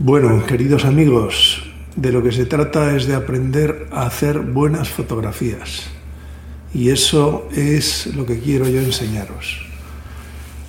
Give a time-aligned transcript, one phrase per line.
[0.00, 1.60] Bueno, queridos amigos,
[1.96, 5.88] de lo que se trata es de aprender a hacer buenas fotografías.
[6.72, 9.66] Y eso es lo que quiero yo enseñaros.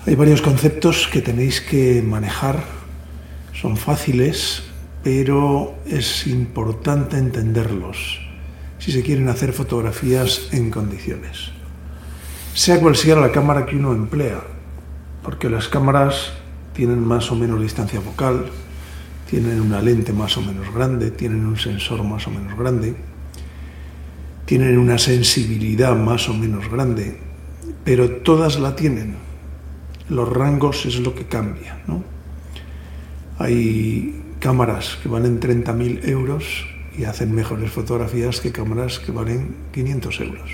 [0.07, 2.63] Hay varios conceptos que tenéis que manejar.
[3.53, 4.63] Son fáciles,
[5.03, 8.21] pero es importante entenderlos
[8.79, 11.51] si se quieren hacer fotografías en condiciones.
[12.55, 14.41] Sea cual sea la cámara que uno emplea,
[15.21, 16.33] porque las cámaras
[16.73, 18.47] tienen más o menos distancia focal,
[19.29, 22.95] tienen una lente más o menos grande, tienen un sensor más o menos grande,
[24.45, 27.19] tienen una sensibilidad más o menos grande,
[27.83, 29.15] pero todas la tienen.
[30.09, 31.79] Los rangos es lo que cambia.
[31.85, 32.03] ¿no?
[33.37, 36.65] Hay cámaras que valen 30.000 euros
[36.97, 40.49] y hacen mejores fotografías que cámaras que valen 500 euros.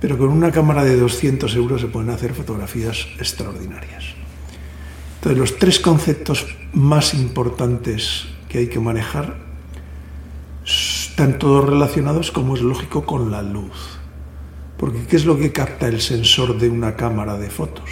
[0.00, 4.25] Pero con una cámara de 200 euros se pueden hacer fotografías extraordinarias.
[5.16, 9.36] Entonces, los tres conceptos más importantes que hay que manejar
[10.64, 13.98] están todos relacionados, como es lógico, con la luz.
[14.76, 17.90] Porque ¿qué es lo que capta el sensor de una cámara de fotos?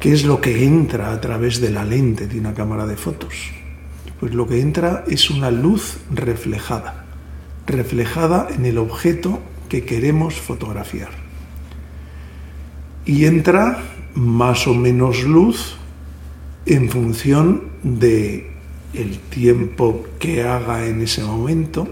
[0.00, 3.34] ¿Qué es lo que entra a través de la lente de una cámara de fotos?
[4.18, 7.04] Pues lo que entra es una luz reflejada,
[7.66, 11.10] reflejada en el objeto que queremos fotografiar.
[13.04, 13.82] Y entra
[14.14, 15.76] más o menos luz
[16.66, 18.52] en función de
[18.94, 21.88] el tiempo que haga en ese momento,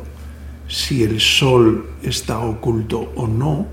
[0.68, 3.66] si el sol está oculto o no,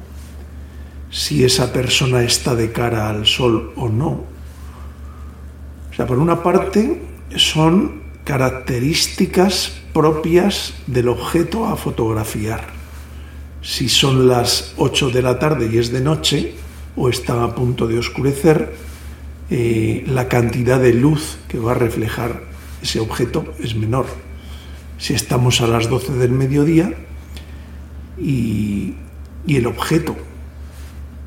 [1.11, 4.23] si esa persona está de cara al sol o no.
[5.91, 7.01] O sea, por una parte
[7.35, 12.67] son características propias del objeto a fotografiar.
[13.61, 16.55] Si son las 8 de la tarde y es de noche,
[16.97, 18.73] o está a punto de oscurecer,
[19.49, 22.41] eh, la cantidad de luz que va a reflejar
[22.81, 24.07] ese objeto es menor.
[24.97, 26.91] Si estamos a las 12 del mediodía
[28.17, 28.95] y,
[29.45, 30.17] y el objeto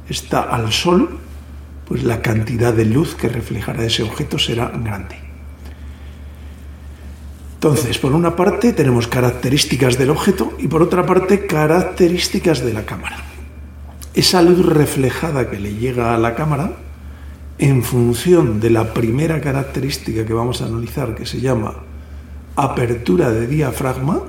[0.08, 1.18] está al sol,
[1.86, 5.16] pues la cantidad de luz que reflejará ese objeto será grande.
[7.54, 12.84] Entonces, por una parte tenemos características del objeto y por otra parte características de la
[12.84, 13.29] cámara
[14.14, 16.72] esa luz reflejada que le llega a la cámara,
[17.58, 21.74] en función de la primera característica que vamos a analizar, que se llama
[22.56, 24.22] apertura de diafragma,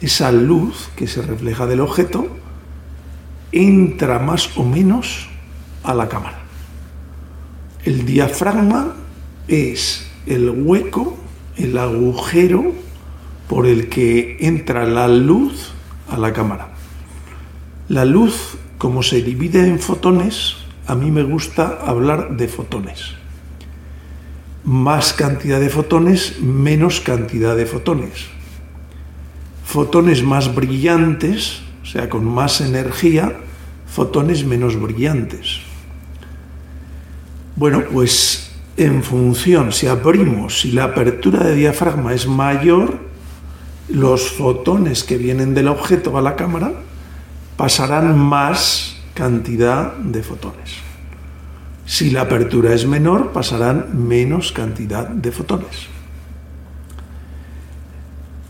[0.00, 2.26] esa luz que se refleja del objeto
[3.52, 5.28] entra más o menos
[5.82, 6.38] a la cámara.
[7.84, 8.94] El diafragma
[9.46, 11.16] es el hueco,
[11.56, 12.72] el agujero
[13.48, 15.72] por el que entra la luz
[16.08, 16.77] a la cámara.
[17.88, 20.56] La luz, como se divide en fotones,
[20.86, 23.14] a mí me gusta hablar de fotones.
[24.62, 28.26] Más cantidad de fotones, menos cantidad de fotones.
[29.64, 33.38] Fotones más brillantes, o sea, con más energía,
[33.86, 35.60] fotones menos brillantes.
[37.56, 42.98] Bueno, pues en función, si abrimos, si la apertura de diafragma es mayor,
[43.88, 46.82] los fotones que vienen del objeto a la cámara
[47.58, 50.76] pasarán más cantidad de fotones.
[51.86, 55.88] Si la apertura es menor, pasarán menos cantidad de fotones.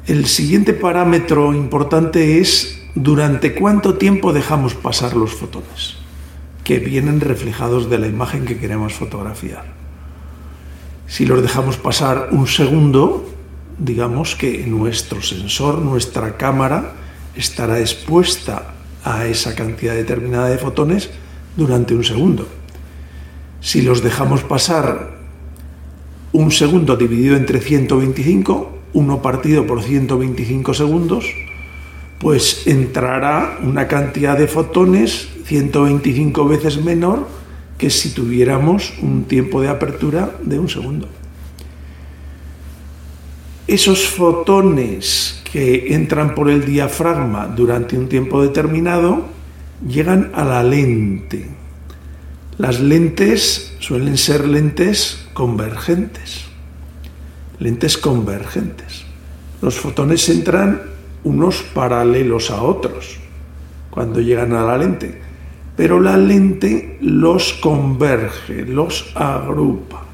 [0.06, 5.96] El siguiente parámetro importante es durante cuánto tiempo dejamos pasar los fotones,
[6.62, 9.64] que vienen reflejados de la imagen que queremos fotografiar.
[11.06, 13.26] Si los dejamos pasar un segundo,
[13.78, 16.92] digamos que nuestro sensor, nuestra cámara,
[17.34, 18.74] estará expuesta
[19.08, 21.08] a esa cantidad determinada de fotones
[21.56, 22.46] durante un segundo.
[23.60, 25.16] Si los dejamos pasar
[26.32, 31.24] un segundo dividido entre 125, uno partido por 125 segundos,
[32.18, 37.26] pues entrará una cantidad de fotones 125 veces menor
[37.78, 41.08] que si tuviéramos un tiempo de apertura de un segundo.
[43.66, 49.26] Esos fotones que entran por el diafragma durante un tiempo determinado
[49.86, 51.46] llegan a la lente.
[52.58, 56.44] Las lentes suelen ser lentes convergentes.
[57.58, 59.04] Lentes convergentes.
[59.62, 60.82] Los fotones entran
[61.24, 63.18] unos paralelos a otros
[63.90, 65.20] cuando llegan a la lente,
[65.76, 70.04] pero la lente los converge, los agrupa.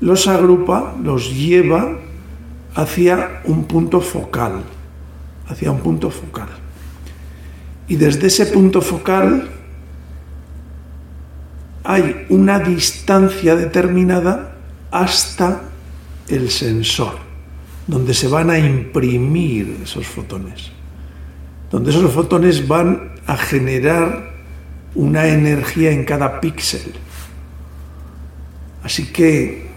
[0.00, 1.98] Los agrupa, los lleva
[2.78, 4.62] hacia un punto focal,
[5.48, 6.46] hacia un punto focal.
[7.88, 9.48] Y desde ese punto focal
[11.82, 14.54] hay una distancia determinada
[14.92, 15.62] hasta
[16.28, 17.16] el sensor,
[17.88, 20.70] donde se van a imprimir esos fotones,
[21.72, 24.34] donde esos fotones van a generar
[24.94, 26.92] una energía en cada píxel.
[28.84, 29.67] Así que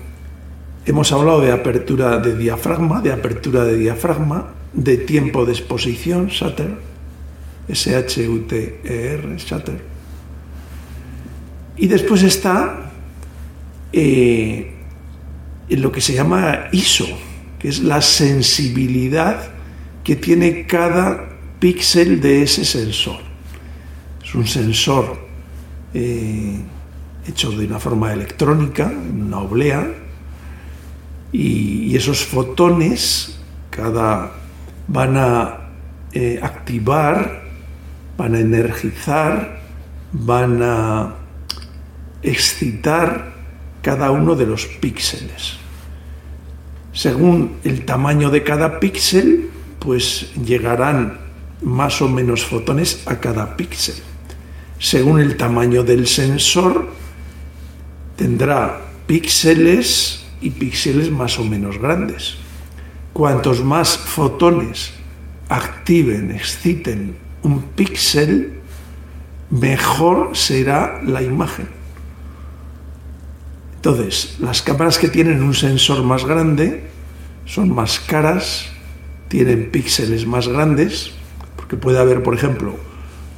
[0.86, 6.78] hemos hablado de apertura de diafragma, de apertura de diafragma, de tiempo de exposición, shutter,
[7.68, 9.82] S-H-U-T-E-R, shutter.
[11.78, 12.92] Y después está
[13.94, 14.74] eh,
[15.70, 17.08] lo que se llama ISO,
[17.60, 19.52] que es la sensibilidad
[20.04, 21.30] que tiene cada
[21.60, 23.20] píxel de ese sensor.
[24.24, 25.28] Es un sensor
[25.94, 26.58] eh,
[27.28, 30.01] hecho de una forma electrónica, una oblea,
[31.32, 33.38] y, esos fotones
[33.70, 34.32] cada
[34.88, 35.70] van a
[36.14, 37.44] eh, activar,
[38.18, 39.62] van a energizar,
[40.12, 41.16] van a
[42.24, 43.34] excitar
[43.82, 45.58] cada uno de los píxeles.
[46.94, 49.50] Según el tamaño de cada píxel,
[49.80, 51.20] pues llegarán
[51.62, 53.96] más o menos fotones a cada píxel.
[54.80, 56.90] Según el tamaño del sensor,
[58.16, 62.36] tendrá píxeles y píxeles más o menos grandes.
[63.14, 64.94] Cuantos más fotones
[65.50, 68.60] activen, exciten un píxel,
[69.50, 71.68] mejor será la imagen.
[73.76, 76.84] Entonces, las cámaras que tienen un sensor más grande
[77.46, 78.68] son más caras,
[79.28, 81.12] tienen píxeles más grandes,
[81.56, 82.76] porque puede haber, por ejemplo,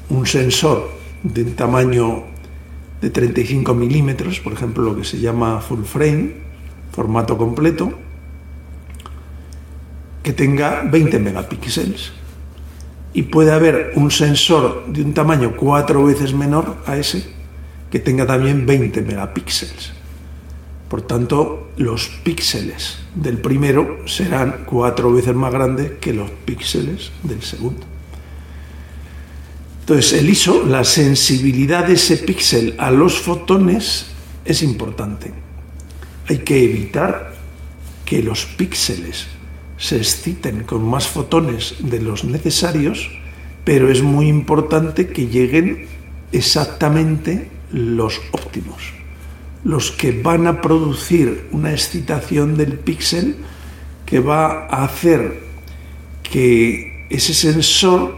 [0.09, 0.91] un sensor
[1.23, 2.23] de un tamaño
[3.01, 6.33] de 35 milímetros, por ejemplo, lo que se llama full frame,
[6.93, 7.91] formato completo,
[10.21, 12.13] que tenga 20 megapíxeles.
[13.13, 17.25] Y puede haber un sensor de un tamaño cuatro veces menor a ese,
[17.91, 19.91] que tenga también 20 megapíxeles.
[20.89, 27.41] Por tanto, los píxeles del primero serán cuatro veces más grandes que los píxeles del
[27.41, 27.85] segundo.
[29.81, 34.05] Entonces, el ISO, la sensibilidad de ese píxel a los fotones
[34.45, 35.42] es importante.
[36.27, 37.33] Hay que evitar
[38.05, 39.27] que los píxeles
[39.77, 43.11] se exciten con más fotones de los necesarios,
[43.65, 45.87] pero es muy importante que lleguen
[46.31, 48.93] exactamente los óptimos.
[49.63, 53.37] Los que van a producir una excitación del píxel
[54.05, 55.41] que va a hacer
[56.23, 58.17] que ese sensor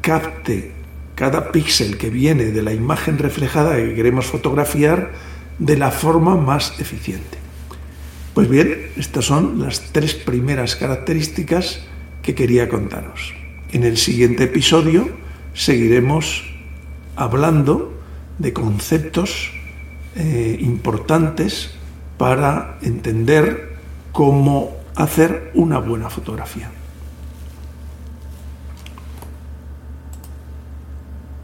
[0.00, 0.72] capte
[1.14, 5.12] cada píxel que viene de la imagen reflejada que queremos fotografiar
[5.58, 7.38] de la forma más eficiente.
[8.34, 11.86] Pues bien, estas son las tres primeras características
[12.22, 13.34] que quería contaros.
[13.72, 15.08] En el siguiente episodio
[15.54, 16.44] seguiremos
[17.16, 17.94] hablando
[18.38, 19.52] de conceptos
[20.14, 21.70] eh, importantes
[22.18, 23.76] para entender
[24.12, 26.70] cómo hacer una buena fotografía.